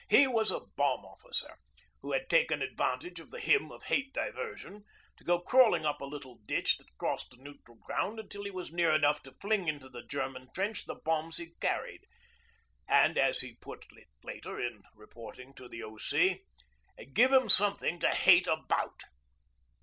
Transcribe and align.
He 0.09 0.25
was 0.25 0.49
the 0.49 0.61
'bomb 0.75 1.05
officer' 1.05 1.57
who 2.01 2.11
had 2.11 2.27
taken 2.27 2.63
advantage 2.63 3.19
of 3.19 3.29
the 3.29 3.39
'Hymn 3.39 3.71
of 3.71 3.83
Hate' 3.83 4.11
diversion 4.13 4.83
to 5.17 5.23
go 5.23 5.39
crawling 5.39 5.85
up 5.85 6.01
a 6.01 6.05
little 6.05 6.39
ditch 6.47 6.77
that 6.77 6.87
crossed 6.97 7.29
the 7.29 7.37
neutral 7.43 7.77
ground 7.77 8.19
until 8.19 8.43
he 8.43 8.49
was 8.49 8.71
near 8.71 8.89
enough 8.93 9.21
to 9.21 9.35
fling 9.39 9.67
into 9.67 9.89
the 9.89 10.03
German 10.03 10.49
trench 10.55 10.85
the 10.87 10.95
bombs 10.95 11.37
he 11.37 11.53
carried, 11.61 12.01
and, 12.87 13.15
as 13.15 13.41
he 13.41 13.53
put 13.57 13.85
it 13.91 14.07
later 14.23 14.59
in 14.59 14.81
reporting 14.95 15.53
to 15.53 15.69
the 15.69 15.83
O.C., 15.83 16.45
'give 17.13 17.31
'em 17.31 17.47
something 17.47 17.99
to 17.99 18.09
hate 18.09 18.47
about.' 18.47 19.03